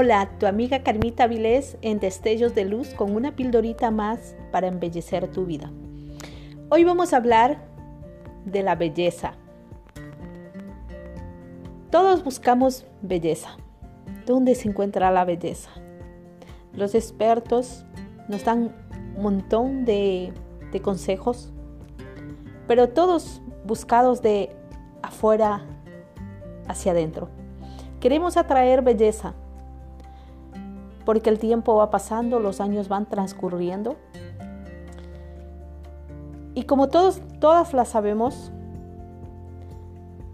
Hola, 0.00 0.30
tu 0.38 0.46
amiga 0.46 0.84
Carmita 0.84 1.26
Vilés 1.26 1.76
en 1.82 1.98
Destellos 1.98 2.54
de 2.54 2.64
Luz 2.64 2.90
con 2.90 3.16
una 3.16 3.34
pildorita 3.34 3.90
más 3.90 4.36
para 4.52 4.68
embellecer 4.68 5.26
tu 5.32 5.44
vida. 5.44 5.72
Hoy 6.68 6.84
vamos 6.84 7.12
a 7.12 7.16
hablar 7.16 7.64
de 8.44 8.62
la 8.62 8.76
belleza. 8.76 9.32
Todos 11.90 12.22
buscamos 12.22 12.86
belleza. 13.02 13.56
¿Dónde 14.24 14.54
se 14.54 14.68
encuentra 14.68 15.10
la 15.10 15.24
belleza? 15.24 15.70
Los 16.72 16.94
expertos 16.94 17.84
nos 18.28 18.44
dan 18.44 18.72
un 19.16 19.22
montón 19.24 19.84
de, 19.84 20.32
de 20.70 20.80
consejos, 20.80 21.52
pero 22.68 22.90
todos 22.90 23.42
buscados 23.64 24.22
de 24.22 24.54
afuera 25.02 25.66
hacia 26.68 26.92
adentro. 26.92 27.30
Queremos 27.98 28.36
atraer 28.36 28.82
belleza, 28.82 29.34
porque 31.08 31.30
el 31.30 31.38
tiempo 31.38 31.74
va 31.74 31.88
pasando, 31.88 32.38
los 32.38 32.60
años 32.60 32.90
van 32.90 33.06
transcurriendo. 33.06 33.96
Y 36.52 36.64
como 36.64 36.88
todos, 36.88 37.22
todas 37.40 37.72
las 37.72 37.88
sabemos, 37.88 38.52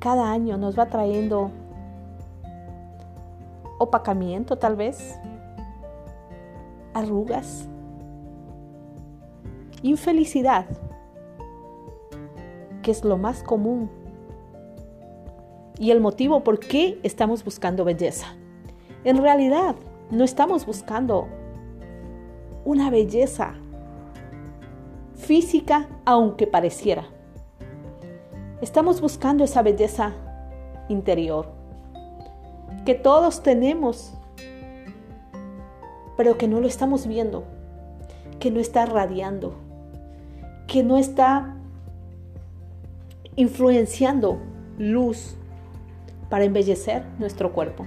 cada 0.00 0.32
año 0.32 0.56
nos 0.56 0.76
va 0.76 0.86
trayendo 0.86 1.52
opacamiento 3.78 4.58
tal 4.58 4.74
vez, 4.74 5.16
arrugas, 6.94 7.68
infelicidad, 9.82 10.66
que 12.82 12.90
es 12.90 13.04
lo 13.04 13.18
más 13.18 13.44
común 13.44 13.88
y 15.78 15.92
el 15.92 16.00
motivo 16.00 16.42
por 16.42 16.58
qué 16.58 16.98
estamos 17.04 17.44
buscando 17.44 17.84
belleza. 17.84 18.26
En 19.04 19.18
realidad, 19.18 19.76
no 20.10 20.24
estamos 20.24 20.66
buscando 20.66 21.28
una 22.64 22.90
belleza 22.90 23.54
física, 25.16 25.88
aunque 26.04 26.46
pareciera. 26.46 27.06
Estamos 28.60 29.00
buscando 29.00 29.44
esa 29.44 29.62
belleza 29.62 30.12
interior 30.88 31.56
que 32.84 32.94
todos 32.94 33.42
tenemos, 33.42 34.14
pero 36.16 36.38
que 36.38 36.46
no 36.46 36.60
lo 36.60 36.68
estamos 36.68 37.06
viendo, 37.06 37.44
que 38.38 38.50
no 38.50 38.60
está 38.60 38.86
radiando, 38.86 39.54
que 40.68 40.84
no 40.84 40.96
está 40.96 41.56
influenciando 43.34 44.38
luz 44.78 45.36
para 46.30 46.44
embellecer 46.44 47.04
nuestro 47.18 47.52
cuerpo. 47.52 47.86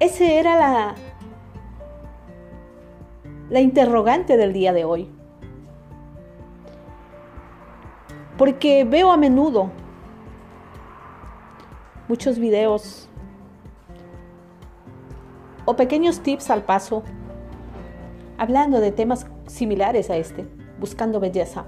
Ese 0.00 0.38
era 0.38 0.56
la, 0.56 0.94
la 3.50 3.60
interrogante 3.60 4.36
del 4.36 4.52
día 4.52 4.72
de 4.72 4.84
hoy. 4.84 5.10
Porque 8.36 8.84
veo 8.84 9.10
a 9.10 9.16
menudo 9.16 9.70
muchos 12.06 12.38
videos 12.38 13.08
o 15.64 15.74
pequeños 15.74 16.20
tips 16.20 16.48
al 16.50 16.62
paso 16.62 17.02
hablando 18.38 18.80
de 18.80 18.92
temas 18.92 19.26
similares 19.46 20.10
a 20.10 20.16
este, 20.16 20.46
buscando 20.78 21.18
belleza. 21.18 21.66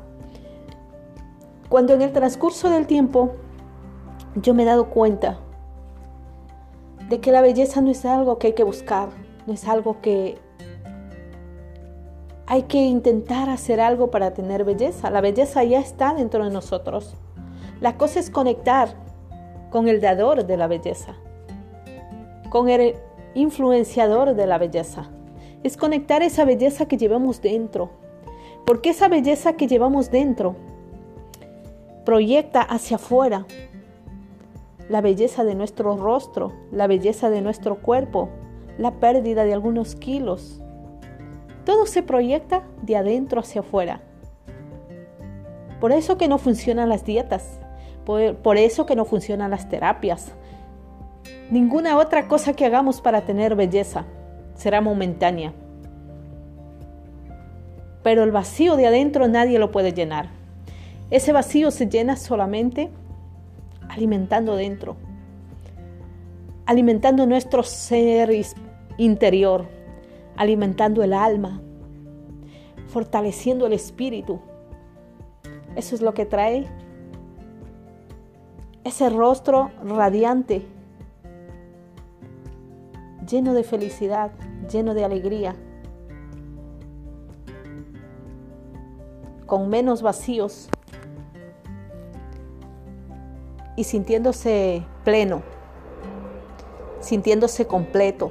Cuando 1.68 1.94
en 1.94 2.02
el 2.02 2.12
transcurso 2.12 2.70
del 2.70 2.86
tiempo 2.86 3.34
yo 4.36 4.54
me 4.54 4.62
he 4.62 4.66
dado 4.66 4.86
cuenta 4.90 5.40
de 7.10 7.20
que 7.20 7.32
la 7.32 7.42
belleza 7.42 7.80
no 7.80 7.90
es 7.90 8.04
algo 8.04 8.38
que 8.38 8.46
hay 8.46 8.52
que 8.52 8.62
buscar, 8.62 9.08
no 9.48 9.52
es 9.52 9.66
algo 9.66 10.00
que 10.00 10.38
hay 12.46 12.62
que 12.62 12.78
intentar 12.78 13.50
hacer 13.50 13.80
algo 13.80 14.12
para 14.12 14.32
tener 14.32 14.64
belleza. 14.64 15.10
La 15.10 15.20
belleza 15.20 15.64
ya 15.64 15.80
está 15.80 16.14
dentro 16.14 16.44
de 16.44 16.50
nosotros. 16.50 17.16
La 17.80 17.96
cosa 17.96 18.20
es 18.20 18.30
conectar 18.30 18.94
con 19.70 19.88
el 19.88 20.00
dador 20.00 20.46
de 20.46 20.56
la 20.56 20.68
belleza, 20.68 21.16
con 22.48 22.68
el 22.68 22.94
influenciador 23.34 24.36
de 24.36 24.46
la 24.46 24.58
belleza. 24.58 25.10
Es 25.64 25.76
conectar 25.76 26.22
esa 26.22 26.44
belleza 26.44 26.86
que 26.86 26.96
llevamos 26.96 27.42
dentro. 27.42 27.90
Porque 28.64 28.90
esa 28.90 29.08
belleza 29.08 29.54
que 29.54 29.66
llevamos 29.66 30.12
dentro 30.12 30.54
proyecta 32.04 32.62
hacia 32.62 32.96
afuera 32.96 33.46
la 34.90 35.00
belleza 35.00 35.44
de 35.44 35.54
nuestro 35.54 35.96
rostro, 35.96 36.52
la 36.72 36.88
belleza 36.88 37.30
de 37.30 37.42
nuestro 37.42 37.76
cuerpo, 37.76 38.28
la 38.76 38.90
pérdida 38.98 39.44
de 39.44 39.52
algunos 39.52 39.94
kilos. 39.94 40.60
Todo 41.64 41.86
se 41.86 42.02
proyecta 42.02 42.64
de 42.82 42.96
adentro 42.96 43.38
hacia 43.40 43.60
afuera. 43.60 44.02
Por 45.78 45.92
eso 45.92 46.18
que 46.18 46.26
no 46.26 46.38
funcionan 46.38 46.88
las 46.88 47.04
dietas, 47.04 47.60
por, 48.04 48.56
eso 48.56 48.84
que 48.84 48.96
no 48.96 49.04
funcionan 49.04 49.52
las 49.52 49.68
terapias. 49.68 50.32
Ninguna 51.52 51.96
otra 51.96 52.26
cosa 52.26 52.54
que 52.54 52.66
hagamos 52.66 53.00
para 53.00 53.20
tener 53.20 53.54
belleza 53.54 54.06
será 54.54 54.80
momentánea. 54.80 55.52
Pero 58.02 58.24
el 58.24 58.32
vacío 58.32 58.74
de 58.74 58.88
adentro 58.88 59.28
nadie 59.28 59.60
lo 59.60 59.70
puede 59.70 59.92
llenar. 59.92 60.30
Ese 61.12 61.32
vacío 61.32 61.70
se 61.70 61.86
llena 61.86 62.16
solamente 62.16 62.90
alimentando 63.90 64.54
dentro, 64.54 64.96
alimentando 66.64 67.26
nuestro 67.26 67.64
ser 67.64 68.30
interior, 68.98 69.66
alimentando 70.36 71.02
el 71.02 71.12
alma, 71.12 71.60
fortaleciendo 72.86 73.66
el 73.66 73.72
espíritu. 73.72 74.38
Eso 75.74 75.96
es 75.96 76.02
lo 76.02 76.14
que 76.14 76.24
trae 76.24 76.68
ese 78.84 79.10
rostro 79.10 79.72
radiante, 79.84 80.64
lleno 83.28 83.54
de 83.54 83.64
felicidad, 83.64 84.30
lleno 84.70 84.94
de 84.94 85.04
alegría, 85.04 85.56
con 89.46 89.68
menos 89.68 90.00
vacíos 90.00 90.68
y 93.80 93.84
sintiéndose 93.84 94.84
pleno, 95.04 95.40
sintiéndose 97.00 97.66
completo. 97.66 98.30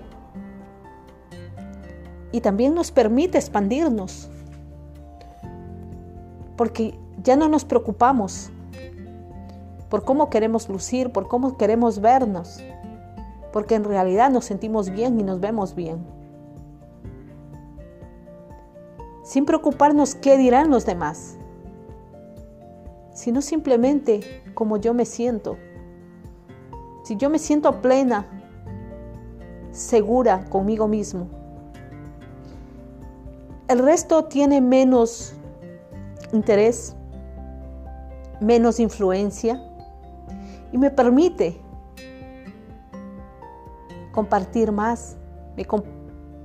Y 2.31 2.41
también 2.41 2.75
nos 2.75 2.91
permite 2.91 3.39
expandirnos, 3.39 4.29
porque 6.55 6.93
ya 7.23 7.35
no 7.35 7.49
nos 7.49 7.65
preocupamos 7.65 8.51
por 9.89 10.05
cómo 10.05 10.29
queremos 10.29 10.69
lucir, 10.69 11.11
por 11.11 11.27
cómo 11.27 11.57
queremos 11.57 11.99
vernos, 11.99 12.63
porque 13.51 13.73
en 13.73 13.85
realidad 13.85 14.29
nos 14.29 14.45
sentimos 14.45 14.91
bien 14.91 15.19
y 15.19 15.23
nos 15.23 15.39
vemos 15.39 15.73
bien. 15.73 16.05
Sin 19.23 19.45
preocuparnos 19.45 20.13
qué 20.13 20.37
dirán 20.37 20.69
los 20.69 20.85
demás 20.85 21.38
sino 23.19 23.41
simplemente 23.41 24.21
como 24.53 24.77
yo 24.77 24.93
me 24.93 25.03
siento. 25.03 25.57
Si 27.03 27.17
yo 27.17 27.29
me 27.29 27.37
siento 27.37 27.81
plena, 27.81 28.25
segura 29.71 30.45
conmigo 30.45 30.87
mismo, 30.87 31.27
el 33.67 33.79
resto 33.79 34.23
tiene 34.23 34.61
menos 34.61 35.33
interés, 36.31 36.95
menos 38.39 38.79
influencia 38.79 39.61
y 40.71 40.77
me 40.77 40.89
permite 40.89 41.59
compartir 44.13 44.71
más, 44.71 45.17
me, 45.57 45.67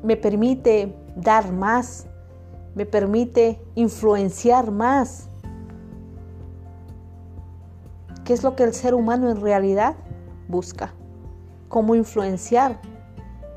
me 0.03 0.17
permite 0.17 0.93
dar 1.15 1.53
más, 1.53 2.09
me 2.75 2.85
permite 2.85 3.65
influenciar 3.77 4.73
más 4.73 5.31
¿Qué 8.25 8.33
es 8.33 8.43
lo 8.43 8.57
que 8.57 8.63
el 8.63 8.73
ser 8.73 8.95
humano 8.95 9.31
en 9.31 9.41
realidad 9.41 9.97
busca? 10.49 10.95
¿Cómo 11.69 11.95
influenciar 11.95 12.81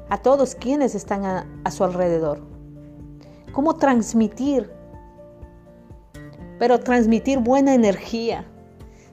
a 0.09 0.17
todos 0.17 0.55
quienes 0.55 0.93
están 0.93 1.23
a, 1.23 1.71
su 1.71 1.85
alrededor? 1.85 2.41
¿Cómo 3.53 3.75
transmitir? 3.75 4.69
Pero 6.59 6.81
transmitir 6.81 7.39
buena 7.39 7.73
energía, 7.75 8.43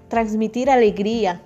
transmitir 0.08 0.70
alegría, 0.70 1.40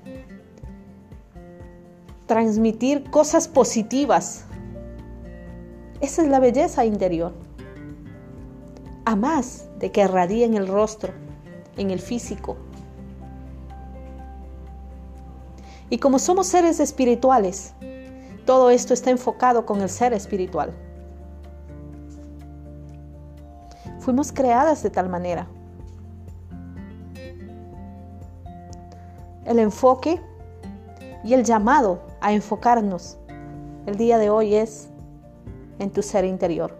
transmitir 2.27 3.11
cosas 3.11 3.47
positivas. 3.47 4.47
Esa 6.01 6.23
es 6.23 6.29
la 6.29 6.41
belleza 6.41 6.87
interior. 6.87 7.35
A 9.05 9.17
más 9.17 9.69
de 9.79 9.93
que 9.93 10.03
irradie 10.03 10.47
en 10.47 10.55
el 10.55 10.67
rostro, 10.67 11.13
en 11.77 11.91
el 11.91 12.01
físico, 12.01 12.57
Y 15.91 15.99
como 15.99 16.19
somos 16.19 16.47
seres 16.47 16.81
espirituales, 16.81 17.73
todo 18.45 18.71
esto 18.71 18.93
está 18.93 19.11
enfocado 19.11 19.65
con 19.65 19.81
el 19.81 19.89
ser 19.89 20.13
espiritual. 20.13 20.73
Fuimos 24.01 24.33
creadas 24.33 24.83
de 24.83 24.91
tal 24.91 25.09
manera. 25.09 25.47
El 29.45 29.59
enfoque 29.59 30.21
y 31.25 31.33
el 31.33 31.45
llamado 31.45 32.01
a 32.21 32.33
enfocarnos 32.33 33.17
el 33.87 33.97
día 33.97 34.19
de 34.19 34.29
hoy 34.29 34.55
es 34.55 34.91
en 35.79 35.91
tu 35.91 36.03
ser 36.03 36.27
interior, 36.27 36.77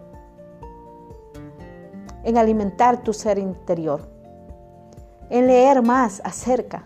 en 2.23 2.37
alimentar 2.37 3.01
tu 3.01 3.13
ser 3.13 3.39
interior, 3.39 4.07
en 5.31 5.47
leer 5.47 5.81
más 5.81 6.21
acerca 6.23 6.83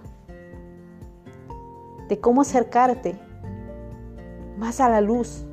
de 2.13 2.19
cómo 2.19 2.41
acercarte 2.41 3.15
más 4.59 4.79
a 4.79 4.87
la 4.87 5.01
luz 5.01 5.47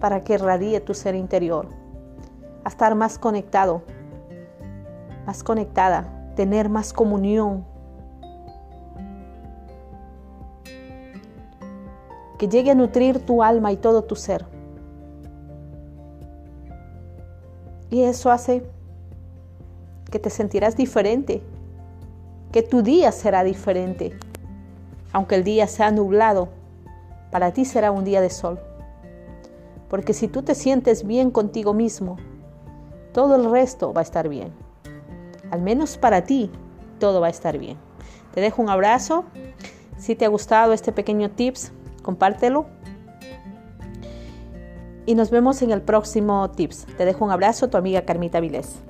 para 0.00 0.22
que 0.22 0.36
radie 0.36 0.78
tu 0.80 0.92
ser 0.92 1.14
interior, 1.14 1.66
a 2.62 2.68
estar 2.68 2.94
más 2.94 3.18
conectado, 3.18 3.80
más 5.24 5.42
conectada, 5.42 6.30
tener 6.36 6.68
más 6.68 6.92
comunión 6.92 7.64
que 12.36 12.48
llegue 12.48 12.72
a 12.72 12.74
nutrir 12.74 13.24
tu 13.24 13.42
alma 13.42 13.72
y 13.72 13.78
todo 13.78 14.04
tu 14.04 14.14
ser. 14.14 14.44
Y 17.88 18.02
eso 18.02 18.30
hace 18.30 18.62
que 20.10 20.18
te 20.18 20.28
sentirás 20.28 20.76
diferente, 20.76 21.42
que 22.52 22.62
tu 22.62 22.82
día 22.82 23.10
será 23.10 23.42
diferente. 23.42 24.18
Aunque 25.14 25.36
el 25.36 25.44
día 25.44 25.68
sea 25.68 25.92
nublado, 25.92 26.48
para 27.30 27.52
ti 27.52 27.64
será 27.64 27.92
un 27.92 28.02
día 28.02 28.20
de 28.20 28.30
sol. 28.30 28.58
Porque 29.88 30.12
si 30.12 30.26
tú 30.26 30.42
te 30.42 30.56
sientes 30.56 31.06
bien 31.06 31.30
contigo 31.30 31.72
mismo, 31.72 32.16
todo 33.12 33.36
el 33.36 33.48
resto 33.48 33.92
va 33.92 34.00
a 34.00 34.02
estar 34.02 34.28
bien. 34.28 34.52
Al 35.52 35.62
menos 35.62 35.98
para 35.98 36.24
ti, 36.24 36.50
todo 36.98 37.20
va 37.20 37.28
a 37.28 37.30
estar 37.30 37.58
bien. 37.58 37.78
Te 38.34 38.40
dejo 38.40 38.60
un 38.60 38.68
abrazo. 38.68 39.24
Si 39.98 40.16
te 40.16 40.24
ha 40.24 40.28
gustado 40.28 40.72
este 40.72 40.90
pequeño 40.90 41.30
tips, 41.30 41.70
compártelo. 42.02 42.66
Y 45.06 45.14
nos 45.14 45.30
vemos 45.30 45.62
en 45.62 45.70
el 45.70 45.80
próximo 45.80 46.50
tips. 46.50 46.86
Te 46.96 47.04
dejo 47.04 47.24
un 47.24 47.30
abrazo, 47.30 47.68
tu 47.68 47.76
amiga 47.76 48.04
Carmita 48.04 48.40
Vilés. 48.40 48.82